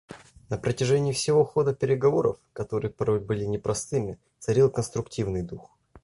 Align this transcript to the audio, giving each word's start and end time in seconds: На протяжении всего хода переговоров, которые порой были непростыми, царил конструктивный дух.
На 0.49 0.57
протяжении 0.57 1.11
всего 1.11 1.45
хода 1.45 1.75
переговоров, 1.75 2.39
которые 2.53 2.89
порой 2.89 3.19
были 3.19 3.45
непростыми, 3.45 4.17
царил 4.39 4.71
конструктивный 4.71 5.43
дух. 5.43 5.77